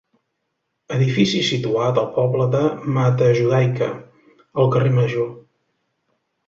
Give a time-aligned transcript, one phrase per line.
[0.95, 2.63] Edifici situat al poble de
[2.97, 3.93] Matajudaica,
[4.65, 5.35] al carrer Major.